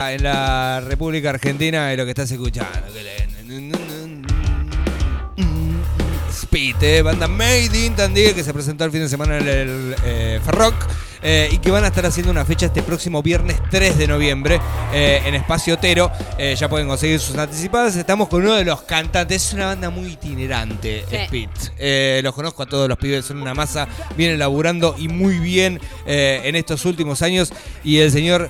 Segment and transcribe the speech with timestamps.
[0.00, 2.70] en la República Argentina de lo que estás escuchando.
[6.30, 9.96] Speed, eh, banda Made in Tandil que se presentó el fin de semana en el
[10.04, 10.74] eh, Ferroc
[11.20, 14.60] eh, y que van a estar haciendo una fecha este próximo viernes 3 de noviembre
[14.94, 16.12] eh, en Espacio Otero.
[16.38, 17.96] Eh, ya pueden conseguir sus anticipadas.
[17.96, 21.16] Estamos con uno de los cantantes, es una banda muy itinerante, Sí.
[21.16, 22.22] Speed.
[22.22, 26.54] Los conozco a todos los pibes, son una masa, vienen laburando y muy bien en
[26.54, 27.52] estos últimos años.
[27.82, 28.48] Y el señor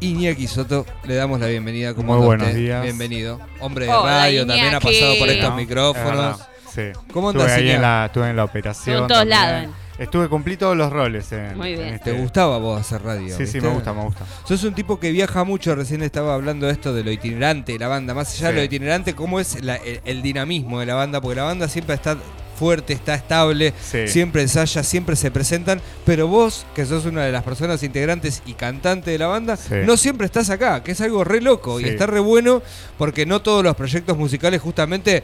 [0.00, 1.92] Iñaki Soto, le damos la bienvenida.
[1.94, 2.58] ¿Cómo Muy anda buenos usted?
[2.58, 2.82] días.
[2.82, 3.38] Bienvenido.
[3.60, 5.56] Hombre de Hola, radio, también ha pasado por estos ¿no?
[5.56, 6.06] micrófonos.
[6.10, 6.82] Es verdad, Sí.
[7.12, 9.02] ¿Cómo estuve andás, ahí en la, estuve en la operación.
[9.02, 9.70] En todos lados.
[9.98, 11.30] Estuve, cumplí todos los roles.
[11.32, 11.80] En, Muy bien.
[11.88, 13.36] en ¿Te este- gustaba vos hacer radio?
[13.36, 14.24] Sí, sí, me gusta, me gusta.
[14.46, 17.78] Sos un tipo que viaja mucho, recién estaba hablando de esto de lo itinerante de
[17.80, 18.56] la banda, más allá de Sí.
[18.60, 21.96] lo itinerante, cómo es la- el, el dinamismo de la banda, porque la banda siempre
[21.96, 22.16] está
[22.60, 24.06] fuerte, está estable, Sí.
[24.06, 28.52] siempre ensaya, siempre se presentan, pero vos, que sos una de las personas integrantes y
[28.52, 29.76] cantante de la banda, Sí.
[29.86, 32.60] no siempre estás acá, que es algo re loco y está re bueno,
[32.98, 35.22] porque no todos los proyectos musicales justamente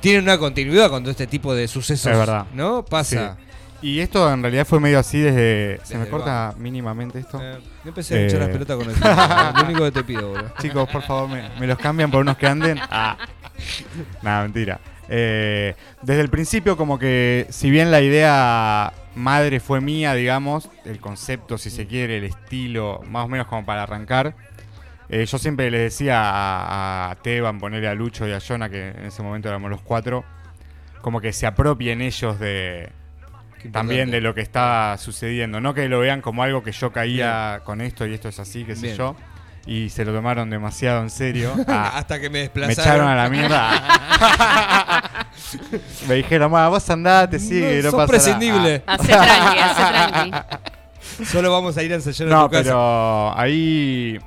[0.00, 2.46] tienen una continuidad con todo este tipo de sucesos, Es verdad.
[2.54, 2.84] ¿no?
[2.84, 3.36] Pasa.
[3.82, 5.80] Y esto en realidad fue medio así desde.
[5.84, 7.40] ¿Se me el corta mínimamente esto?
[7.42, 8.44] Eh, yo empecé a echar Eh.
[8.46, 9.00] las pelotas con eso.
[9.56, 10.52] lo único que te pido, boludo.
[10.60, 12.78] Chicos, por favor, me, me los cambian por unos que anden.
[12.90, 13.16] Ah.
[14.22, 14.80] Nada, mentira.
[15.08, 21.00] Eh, desde el principio, como que, si bien la idea madre fue mía, digamos, el
[21.00, 24.34] concepto, si se quiere, el estilo, más o menos como para arrancar,
[25.08, 28.88] eh, yo siempre les decía a, a Teban, ponerle a Lucho y a Jonah, que
[28.88, 30.24] en ese momento éramos los cuatro,
[31.00, 32.90] como que se apropien ellos de,
[33.72, 35.60] también de lo que está sucediendo.
[35.60, 38.64] No que lo vean como algo que yo caía con esto y esto es así,
[38.64, 38.96] qué sé Bien.
[38.96, 39.16] yo.
[39.70, 41.52] Y se lo tomaron demasiado en serio.
[41.68, 42.80] Ah, Hasta que me me desplazaron.
[42.80, 45.28] echaron a la mierda.
[46.08, 48.82] me dijeron, "Ma, vos andate, sigue, no, sos pasa prescindible.
[48.86, 50.30] Hace tranqui, hace tranqui.
[51.26, 52.62] Solo vamos a ir a ensayar a No, tu casa.
[52.64, 54.18] pero ahí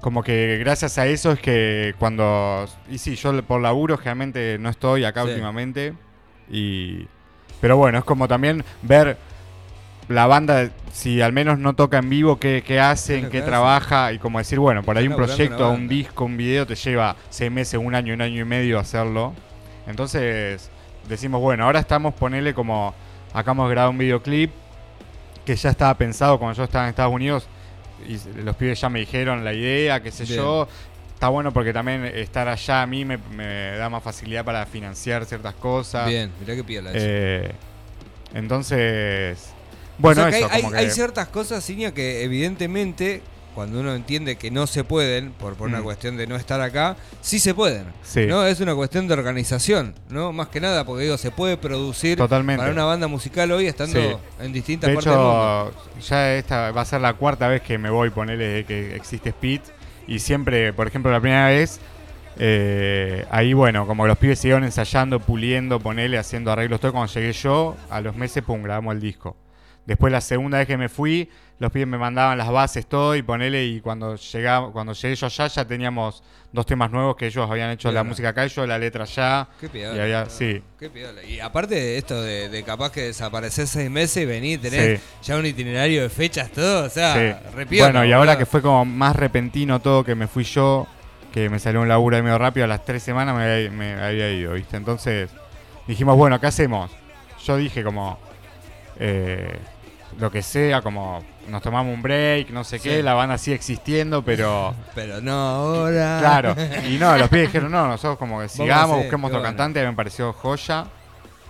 [0.00, 4.68] como que gracias a eso es que cuando y sí, yo por laburo generalmente no
[4.68, 5.30] estoy acá Sí.
[5.30, 5.94] últimamente
[6.50, 7.06] y
[7.60, 9.16] pero bueno, es como también ver
[10.08, 14.18] la banda si al menos no toca en vivo qué, qué hacen, qué trabaja y
[14.18, 17.80] como decir, bueno, por ahí un proyecto, un disco, un video te lleva seis meses,
[17.82, 19.34] un año, un año y medio hacerlo.
[19.86, 20.70] Entonces
[21.08, 22.94] decimos, bueno, ahora estamos ponerle como
[23.32, 24.50] acabamos de grabar un videoclip
[25.44, 27.46] que ya estaba pensado cuando yo estaba en Estados Unidos
[28.06, 30.36] y los pibes ya me dijeron la idea, qué sé Bien.
[30.36, 30.68] yo.
[31.14, 35.24] Está bueno porque también estar allá a mí me, me da más facilidad para financiar
[35.24, 36.06] ciertas cosas.
[36.06, 36.90] Bien, mirá qué piola.
[36.90, 36.98] eso.
[37.00, 37.52] Eh,
[38.34, 39.54] entonces,
[39.98, 40.86] bueno, O sea, que eso, hay, como hay- que...
[40.88, 43.22] hay ciertas cosas, Ciña, que evidentemente,
[43.54, 45.84] cuando uno entiende que no se pueden, por, por una Mm.
[45.84, 47.86] cuestión de no estar acá, sí se pueden.
[48.02, 48.26] Sí.
[48.26, 48.44] ¿no?
[48.44, 50.30] Es una cuestión de organización, ¿no?
[50.32, 52.58] Más que nada, porque digo, se puede producir Totalmente.
[52.60, 54.16] para una banda musical hoy estando Sí.
[54.44, 55.72] en distintas De partes del mundo.
[55.96, 59.30] hecho, ya esta va a ser la cuarta vez que me voy, ponerle que existe
[59.30, 59.60] Speed.
[60.06, 61.80] Y siempre, por ejemplo, la primera vez,
[62.38, 66.92] eh, ahí bueno, como los pibes siguieron ensayando, puliendo, ponerle, haciendo arreglos, todo.
[66.92, 69.34] Cuando llegué yo, a los meses, pum, grabamos el disco.
[69.86, 73.22] Después la segunda vez que me fui, los pibes me mandaban las bases, todo, y
[73.22, 77.48] ponele, y cuando, llegaba, cuando llegué yo allá, ya teníamos dos temas nuevos que ellos
[77.50, 79.48] habían hecho la música acá, y yo la letra allá.
[79.60, 79.96] Qué piola.
[79.96, 80.60] Y había, sí.
[80.78, 81.22] Qué piola.
[81.22, 85.06] Y aparte de esto de, de capaz que desaparecer seis meses y venir, tenés Sí.
[85.22, 87.46] ya un itinerario de fechas, todo, o sea, Sí.
[87.54, 90.86] re piola, Bueno, y ahora que fue como más repentino todo, que me fui yo,
[91.32, 93.92] que me salió un laburo ahí medio rápido, a las tres semanas me había, me
[93.94, 94.76] había ido, ¿viste?
[94.76, 95.30] Entonces
[95.86, 96.90] dijimos, bueno, ¿qué hacemos?
[97.44, 98.18] Yo dije como,
[98.98, 99.56] eh,
[100.18, 102.88] lo que sea, como nos tomamos un break, no sé Sí.
[102.88, 104.74] qué, la banda sigue existiendo, pero...
[104.94, 106.18] Pero no ahora.
[106.20, 106.56] Claro,
[106.88, 109.56] y no, los pibes dijeron, no, nosotros como que sigamos, busquemos otro bueno.
[109.56, 110.86] cantante, me pareció joya.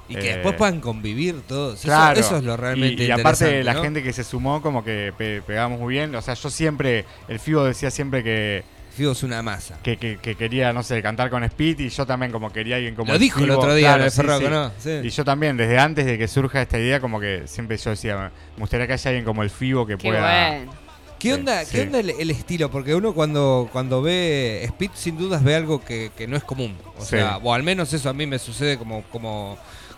[0.09, 1.81] Y que Eh, después puedan convivir todos.
[1.81, 2.21] Claro.
[2.21, 3.82] Eso, es lo realmente y, y aparte la ¿no?
[3.82, 6.15] gente que se sumó como que pe- pegamos muy bien.
[6.15, 8.62] O sea, yo siempre, el Fibo decía siempre que,
[8.96, 9.78] Figo es una masa.
[9.82, 12.94] que, que- que quería, no sé, cantar con Speed y yo también como quería alguien
[12.94, 14.50] como Lo dijo el otro día Claro, en el sí, Ferroco, sí.
[14.50, 14.72] ¿no?
[14.78, 14.90] Sí.
[15.06, 18.32] Y yo también, desde antes de que surja esta idea, como que siempre yo decía,
[18.56, 20.48] me gustaría que haya alguien como el Fibo que Qué pueda...
[20.50, 20.72] bueno.
[21.18, 21.72] ¿Qué Sí, onda, sí.
[21.76, 22.70] ¿qué onda el, el estilo?
[22.70, 26.76] Porque uno cuando, cuando ve Speed sin dudas ve algo que, que no es común.
[26.99, 27.08] O Sí.
[27.16, 29.56] sea, o al menos eso a mí me sucede como, como,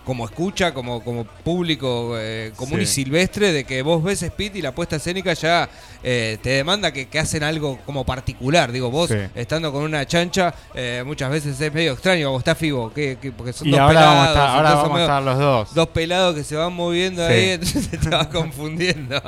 [0.08, 2.82] como escucha, como, como público eh, común Sí.
[2.84, 5.68] y silvestre, de que vos ves Speed y la puesta escénica ya
[6.02, 8.72] eh, te demanda que, que hacen algo como particular.
[8.72, 9.16] Digo, vos Sí.
[9.34, 13.32] estando con una chancha, eh, muchas veces es medio extraño, vos estás Fibo, que, que-
[13.32, 14.14] porque son Y dos ahora pelados.
[14.14, 15.74] vamos a estar, ahora entonces vamos a medio- estar los dos.
[15.74, 17.32] dos pelados que se van moviendo Sí.
[17.34, 19.22] ahí, entonces te vas confundiendo.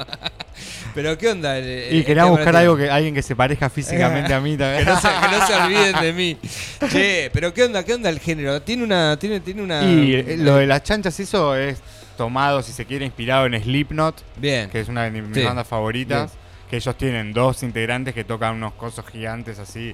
[0.94, 1.56] Pero ¿qué onda?
[1.58, 4.84] el- el- Y tema buscar algo que alguien que se parezca físicamente a mí también.
[4.84, 6.37] que no, se, que no se olviden de mí.
[6.90, 7.84] Che, pero ¿qué onda?
[7.84, 8.60] ¿Qué onda el género?
[8.62, 11.81] Tiene una tiene tiene una Y eh, lo de las chanchas, eso es
[12.16, 14.69] tomado, si se quiere, inspirado en Slipknot, Bien.
[14.69, 15.42] que es una de mis Sí.
[15.44, 16.32] bandas favoritas.
[16.69, 19.92] que ellos tienen dos integrantes que tocan unos cosos gigantes así.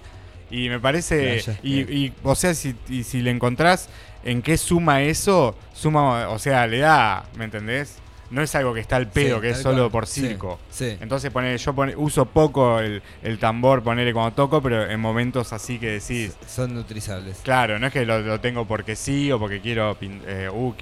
[0.50, 3.88] Y me parece, y, y, o sea, si, y si le encontrás
[4.24, 7.96] en qué suma eso, suma, o sea, le da, ¿me entendés?
[8.30, 9.90] No es algo que está al pedo, Sí, que es solo cual.
[9.92, 10.58] por circo.
[10.70, 10.96] Sí.
[11.00, 15.52] Entonces ponele, yo pone- uso poco el, el tambor, ponerle cuando toco, pero en momentos
[15.52, 17.38] así que decís, Son utilizables.
[17.44, 20.74] claro, no es que lo, lo tengo porque sí o porque quiero, eh, uh,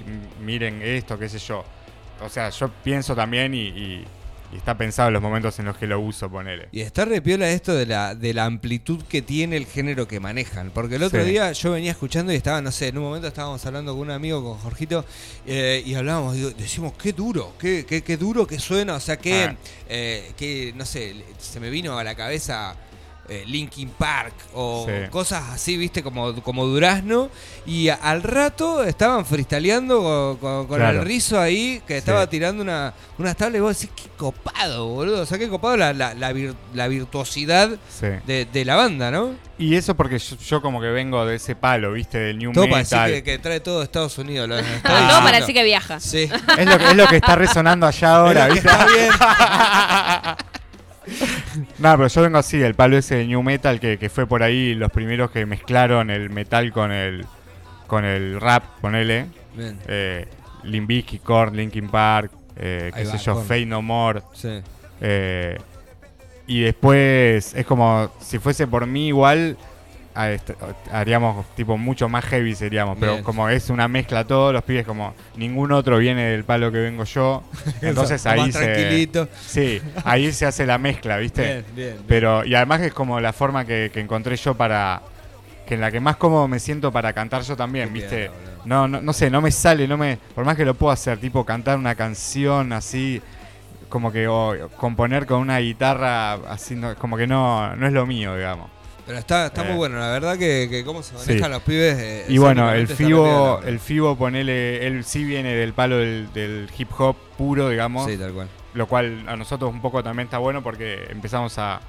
[0.43, 1.63] miren esto, qué sé yo.
[2.21, 4.05] O sea, yo pienso también y, y-
[4.53, 6.69] y está pensado en los momentos en los que lo uso, ponele.
[6.71, 10.71] Y está repiola esto de la, de la amplitud que tiene el género que manejan.
[10.73, 11.29] Porque el otro Sí.
[11.31, 14.11] día yo venía escuchando y estaba, no sé, en un momento estábamos hablando con un
[14.11, 15.03] amigo, con Jorgito,
[15.45, 18.95] eh, y hablábamos, digo, decimos, qué duro, qué, qué, qué duro que suena.
[18.95, 19.55] O sea, que, Ah.
[19.89, 22.75] eh, que, no sé, se me vino a la cabeza
[23.29, 25.09] eh, Linkin Park o Sí.
[25.09, 27.29] cosas así, viste, como, como Durazno.
[27.65, 30.99] Y a- al rato estaban freestyleando con, con- con Claro.
[30.99, 32.29] el rizo ahí, que estaba Sí.
[32.31, 35.21] tirando una, unas tablas y vos decís, qué copado, boludo.
[35.21, 38.07] O sea, qué copado la, la, la, vir- la virtuosidad Sí.
[38.27, 39.33] de, de la banda, ¿no?
[39.57, 42.65] Y eso porque yo, yo como que vengo de ese palo, viste, del new Todo
[42.65, 43.11] para decir metal.
[43.13, 44.49] que, que trae todo Estados Unidos.
[44.49, 45.99] Lo, está Todo para decir que viaja.
[45.99, 46.29] Sí.
[46.57, 48.67] Es, lo que, es lo que está resonando allá ahora, ¿viste?
[48.67, 49.09] está bien.
[51.79, 54.43] No, pero yo vengo así, el palo ese de New Metal que, que fue por
[54.43, 57.25] ahí los primeros que mezclaron el metal con el
[57.87, 59.27] con el rap, ponele.
[59.55, 60.27] Bien, Eh,
[60.63, 63.35] Limp Bizkit, Korn, Linkin Park, eh, qué sé yo.
[63.35, 64.21] Fade No More.
[64.33, 64.61] sí.
[65.01, 65.57] eh,
[66.47, 69.57] y después es como, si fuese por mí igual,
[70.15, 70.51] a est-
[70.91, 72.97] haríamos tipo mucho más heavy seríamos.
[72.99, 73.23] Pero Bien.
[73.23, 77.03] como es una mezcla todos los pibes, como ningún otro viene del palo que vengo
[77.03, 77.43] yo.
[77.81, 78.59] Entonces Más ahí se...
[78.65, 79.27] tranquilito.
[79.45, 81.41] Sí, ahí se hace la mezcla, ¿viste?
[81.43, 81.75] Bien, bien.
[81.93, 81.97] bien.
[82.07, 85.01] Pero, y además que es como la forma que, que encontré yo para.
[85.67, 88.31] que en la que más cómodo me siento para cantar yo también, Qué ¿viste?
[88.65, 90.17] No, no, no sé, no me sale, no me.
[90.33, 93.21] Por más que lo puedo hacer, tipo cantar una canción así,
[93.89, 94.27] como que.
[94.27, 98.69] o componer con una guitarra así, no- como que no, no es lo mío, digamos.
[99.05, 99.67] Pero está, está Eh.
[99.67, 101.49] muy bueno, la verdad que, que cómo se manejan Sí.
[101.49, 101.97] los pibes.
[101.99, 106.69] eh, Y bueno, el FIBO, el FIBO, ponele, él sí viene del palo del, del
[106.77, 108.09] hip hop puro, digamos.
[108.09, 108.47] Sí, tal cual.
[108.73, 111.79] lo cual a nosotros un poco también está bueno porque empezamos a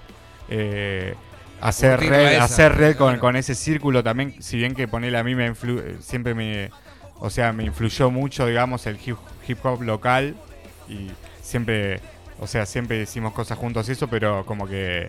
[0.49, 1.15] eh,
[1.61, 5.25] hacer red, esa, hacer red con, con ese círculo también, si bien que ponerle a
[5.25, 6.71] mí me influ- eh, siempre me,
[7.19, 9.17] o sea, me influyó mucho, digamos, el hip,
[9.49, 10.37] hip hop local
[10.89, 11.11] y
[11.43, 12.01] siempre,
[12.39, 15.09] o sea, siempre hicimos cosas juntos y eso, pero como que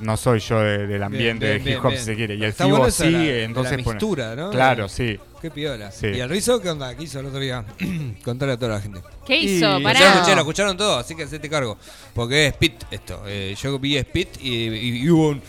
[0.00, 1.98] no soy yo de- del ambiente bien, de hip hop bien.
[2.00, 4.50] si se quiere y el Está FIBO bueno sí, la- entonces la pone- mistura, ¿no?
[4.50, 5.18] claro, sí.
[5.40, 5.92] Qué piola.
[5.92, 6.06] Sí.
[6.08, 6.94] ¿Y el Rizo qué onda?
[6.96, 7.64] ¿Qué hizo el otro día?
[8.24, 9.00] Contarle a toda la gente.
[9.24, 9.66] ¿Qué Y- hizo?
[9.66, 10.14] Ya Ya lo Pará.
[10.14, 11.78] escuché, lo escucharon todos, así que hacete cargo.
[12.12, 13.22] Porque es Spit esto.
[13.26, 15.42] Eh, yo vi Spit y, y- y hubo un.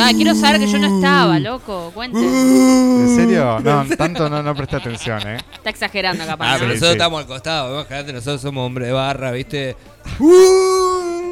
[0.00, 1.92] Ah, quiero saber que yo no estaba, loco.
[1.94, 2.18] Cuente.
[2.18, 3.60] ¿En serio?
[3.60, 5.36] No, tanto no, no presté atención, ¿eh?
[5.54, 6.46] Está exagerando, capaz.
[6.46, 6.58] Ah, ¿no?
[6.60, 6.96] pero Sí, nosotros sí.
[6.96, 7.70] estamos al costado.
[7.70, 9.76] Vemos que nosotros somos hombres de barra, ¿viste?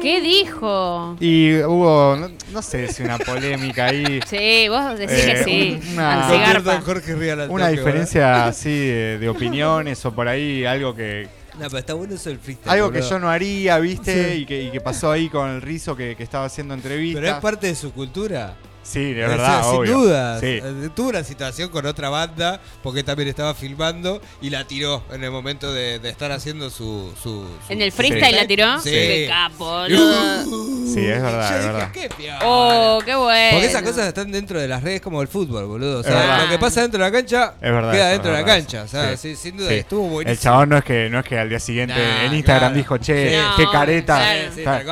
[0.05, 1.17] ¿Qué dijo?
[1.19, 4.19] Y hubo, no, no sé si una polémica ahí.
[4.29, 5.79] Sí, vos decís Eh, que sí.
[5.81, 6.81] un- una- Al cigarpa.
[6.81, 11.27] Jorge Rial al Una diferencia así de, de opiniones o por ahí algo que.
[11.55, 12.69] No, pero está bueno eso del freestyle.
[12.71, 13.09] algo que boludo.
[13.09, 14.33] yo no haría, ¿viste?
[14.35, 14.41] Sí.
[14.41, 17.21] Y, que, y que pasó ahí con el rizo que, que estaba haciendo entrevistas.
[17.23, 18.53] Pero es parte de su cultura.
[18.85, 19.97] Sí, de sea, verdad, sin obvio.
[19.97, 20.39] duda.
[20.39, 20.45] Sí.
[20.63, 25.23] Eh, Tuvo una situación con otra banda, porque también estaba filmando y la tiró en
[25.23, 28.79] el momento de, de estar haciendo su, su- su- ¿En el freestyle la tiró?
[28.79, 28.91] Sí.
[28.91, 30.85] Qué capo, boludo.
[30.93, 31.91] Sí, es verdad, Yo es dije, verdad.
[31.91, 32.09] qué.
[32.43, 33.49] Oh, qué bueno.
[33.53, 35.99] Porque esas cosas están dentro de las redes como el fútbol, boludo.
[36.01, 38.41] O sea, lo que pasa dentro de la cancha Es verdad queda dentro es de
[38.43, 38.77] la cancha.
[38.83, 38.85] eso.
[38.85, 39.29] O sea, Sí.
[39.29, 39.75] sí, sin duda, Sí.
[39.75, 40.31] estuvo buenísimo.
[40.31, 42.75] El chabón no es que no es que al día siguiente Nah, en Instagram claro.
[42.75, 43.43] dijo, che, Sí.
[43.57, 44.21] qué careta.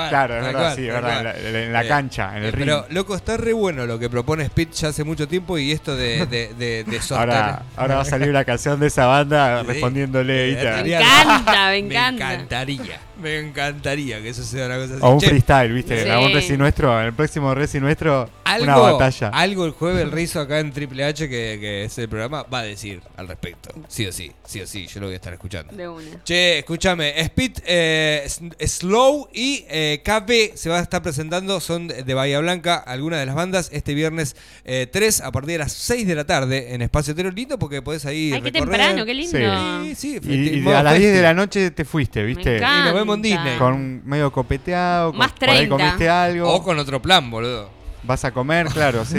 [0.10, 0.38] claro.
[0.38, 1.36] Es verdad, sí, es verdad.
[1.46, 2.66] En la, Eh, cancha, en el Eh, ring.
[2.66, 5.96] Pero, loco, está re bueno lo que propone Speed ya hace mucho tiempo y esto
[5.96, 9.62] de, de, de, de sostener- Ahora, ahora va a salir una canción de esa banda
[9.62, 9.68] Sí.
[9.68, 10.52] respondiéndole.
[10.52, 12.34] Eh, Me encanta, me Me encanta.
[12.34, 15.04] encantaría, me encantaría que eso sea una cosa así.
[15.04, 16.04] O un Che, freestyle, ¿viste?
[16.04, 16.10] Sí.
[16.10, 19.30] A un Reci nuestro, en el próximo Reci nuestro, algo, una batalla.
[19.30, 22.60] algo el jueves el Rizo acá en Triple H, que, que es el programa, va
[22.60, 23.70] a decir al respecto.
[23.88, 25.74] Sí o sí, sí o sí, yo lo voy a estar escuchando.
[25.76, 26.24] De una.
[26.24, 28.28] Che, escúchame, Speed, eh,
[28.66, 33.26] Slow y eh, KB se va a estar presentando, son de Bahía Blanca, algunas de
[33.26, 36.82] las bandas, este viernes eh, 3 a partir de las 6 de la tarde en
[36.82, 39.38] Espacio Tero Lindo, porque podés ahí Ay, qué temprano, qué lindo.
[39.86, 42.58] Sí, sí, Y, y a las 10 de la noche te fuiste, ¿viste?
[42.58, 43.58] Y nos vemos en Disney.
[43.58, 45.76] Con medio copeteado, con, Más por ahí 30.
[45.78, 47.70] comiste algo, O con otro plan, boludo.
[48.06, 49.16] vas a comer, claro, sí.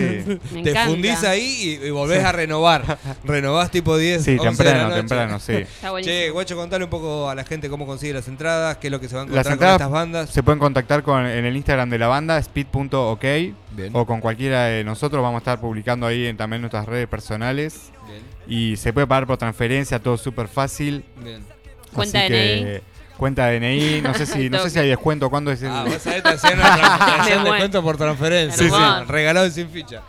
[0.53, 0.87] Me Te encanta.
[0.87, 2.99] fundís ahí y, y volvés a renovar.
[3.25, 4.23] Renovás tipo 10.
[4.23, 4.97] Sí, 11 de la temprano, noche.
[5.01, 5.53] temprano, sí.
[5.55, 6.15] Está buenísimo.
[6.17, 9.01] Che, guacho, contale un poco a la gente cómo consigue las entradas, qué es lo
[9.01, 10.31] que se va a encontrar Las con entradas estas bandas.
[10.31, 13.25] se pueden contactar con, en el Instagram de la banda, speed.ok,
[13.73, 15.23] Bien, o con cualquiera de nosotros.
[15.23, 17.91] Vamos a estar publicando ahí en también nuestras redes personales.
[18.07, 21.05] bien, Y se puede pagar por transferencia, todo súper fácil.
[21.23, 21.43] bien.
[21.95, 22.81] Cuenta Así DNI.
[23.17, 26.03] Cuenta DNI, no sé si, no sé si hay descuento, ¿cuándo es el- Ah, vos
[26.03, 28.59] sabés, te hacían una descuento por transferencia.
[28.63, 29.05] Sí, sí.
[29.09, 30.01] Regalado y sin ficha.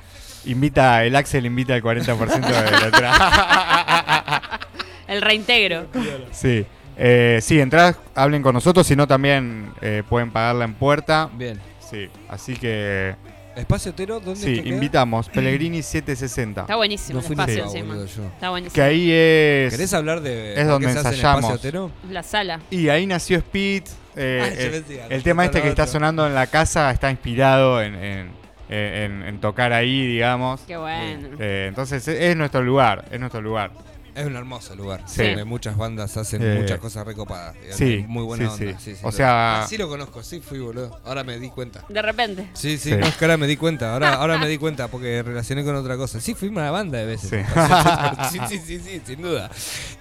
[0.45, 4.59] Invita, el Axel invita el 40% de la entrada.
[5.07, 5.87] El reintegro.
[6.31, 6.65] sí.
[6.97, 11.29] Eh, sí, entradas, hablen con nosotros, si no también eh, pueden pagarla en puerta.
[11.33, 11.59] Bien.
[11.89, 13.15] Sí, así que
[13.55, 14.19] ¿Espacio Otero?
[14.19, 15.29] ¿Dónde sí, te invitamos.
[15.29, 16.61] Pellegrini 760.
[16.61, 17.93] Está buenísimo No el fui espacio encima.
[17.95, 18.23] boludo, yo.
[18.25, 18.73] Está buenísimo.
[18.75, 19.71] Que ahí es...
[19.73, 21.43] ¿Querés hablar de Es donde qué se hace en ensayamos.
[21.51, 21.91] Espacio Otero?
[22.11, 22.59] La sala.
[22.69, 23.83] Y ahí nació Speed.
[24.15, 25.93] eh, Ah, yo eh, el tema este que está otro.
[25.93, 28.31] sonando en la casa está inspirado en, en-
[28.67, 30.61] en- en tocar ahí, digamos.
[30.67, 31.29] Qué bueno.
[31.39, 33.71] Eh, entonces es, es nuestro lugar, es nuestro lugar.
[34.15, 35.03] Es un hermoso lugar.
[35.07, 35.23] Sí.
[35.23, 37.53] Donde muchas bandas hacen Eh, muchas cosas recopadas.
[37.71, 38.79] sí, Muy buena sí, onda.
[38.79, 38.91] sí.
[38.91, 41.01] Sí, sí, O lo- sea- Ah, sí lo conozco, sí fui, boludo.
[41.03, 41.83] Ahora me di cuenta.
[41.89, 42.47] De repente.
[42.53, 42.95] Sí, sí, Sí.
[42.95, 43.91] no, es que ahora me di cuenta.
[43.91, 46.21] Ahora, ahora me di cuenta porque relacioné con otra cosa.
[46.21, 47.29] Sí, fui una banda de veces.
[47.29, 47.37] Sí.
[48.31, 49.49] Sí, sí, sí, sí, sin duda.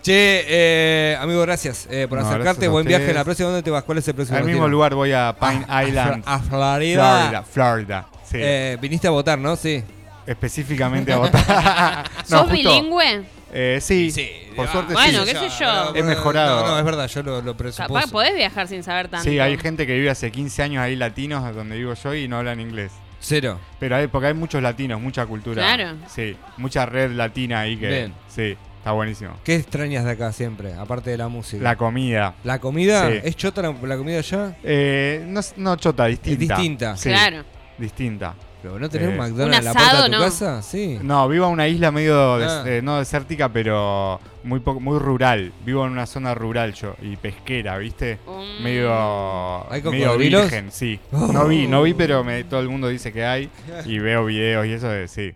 [0.02, 2.68] Che, eh, amigo, gracias eh, por No, acercarte.
[2.68, 3.12] Buen viaje.
[3.12, 3.82] La próxima, ¿dónde te vas?
[3.84, 7.18] ¿Cuál es el próximo Al mismo lugar voy a Pine Ah, Island, A Florida.
[7.18, 7.42] Florida.
[7.42, 8.06] Florida.
[8.24, 9.56] Sí, Eh, viniste a votar, ¿no?
[9.56, 9.82] Sí.
[10.26, 12.10] específicamente a votar.
[12.16, 13.24] No, ¿Sos justo, bilingüe?
[13.54, 14.12] Eh, sí,
[14.56, 15.32] por ah, suerte Bueno, sí.
[15.32, 15.94] qué sé yo.
[15.94, 16.62] He mejorado.
[16.62, 17.94] No, no, es verdad, yo lo, lo presupuse.
[17.94, 19.28] Capaz podés viajar sin saber tanto.
[19.30, 22.38] Sí, hay gente que vive hace 15 años ahí latinos, donde vivo yo, y no
[22.38, 22.90] hablan inglés.
[23.20, 23.58] Cero.
[23.78, 25.62] Pero hay, porque hay muchos latinos, mucha cultura.
[25.62, 25.96] Claro.
[26.08, 27.88] Sí, mucha red latina ahí que.
[27.88, 28.14] Bien.
[28.28, 29.38] Sí, está buenísimo.
[29.44, 31.62] ¿Qué extrañas de acá siempre, aparte de la música?
[31.62, 32.34] La comida.
[32.44, 33.08] ¿La comida?
[33.10, 33.20] Sí.
[33.24, 34.56] ¿Es chota la, la comida allá?
[34.62, 36.56] Eh, no, no chota, distinta.
[36.56, 36.96] distinta.
[36.96, 37.44] Sí, Claro.
[37.78, 38.34] distinta.
[38.64, 40.20] ¿Pero no tenés Eh, un McDonald's ¿Un en la puerta de tu no?
[40.24, 40.62] casa?
[40.62, 40.98] Sí.
[41.02, 42.64] No, vivo en una isla medio, des- Ah.
[42.66, 45.52] eh, no desértica, pero muy poco, muy rural.
[45.66, 48.18] Vivo en una zona rural yo, y pesquera, ¿viste?
[48.26, 48.62] Mm.
[48.64, 50.42] Medio, ¿Hay medio cocodrilos?
[50.44, 50.98] virgen, sí.
[51.12, 53.50] No vi, no vi, pero me- todo el mundo dice que hay.
[53.84, 55.34] Y veo videos y eso, de, sí.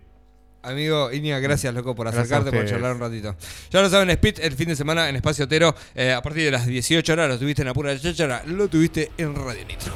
[0.63, 2.71] Amigo Iña, gracias loco por Gracias acercarte, a por ustedes.
[2.81, 3.35] charlar un ratito.
[3.69, 6.51] Ya lo saben, Speed el fin de semana en Espacio Otero, eh, a partir de
[6.51, 9.93] las 18 horas lo tuviste en la pura cháchara, lo tuviste en Radio Nitro.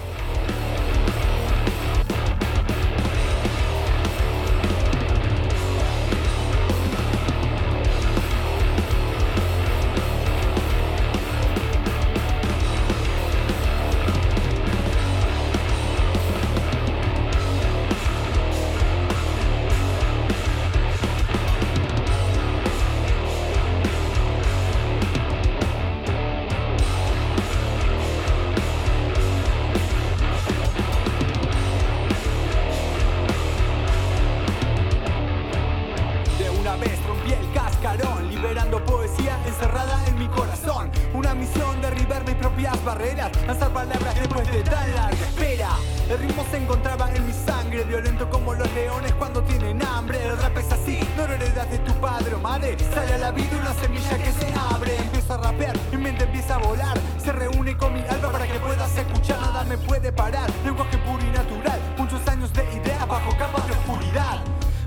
[52.43, 54.97] Sale a la vida una semilla que se abre.
[54.97, 56.99] Empiezo a rapear, mi mente empieza a volar.
[57.17, 60.51] Se reúne con mi alma para que puedas escuchar, nada me puede parar.
[60.65, 64.43] Lenguaje puro y natural, muchos años de ideas bajo capas de oscuridad.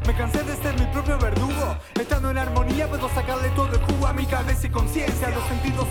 [0.07, 4.07] Me cansé de ser mi propio verdugo Estando en armonía puedo sacarle todo el jugo
[4.07, 5.89] a mi cabeza y conciencia Los sentidos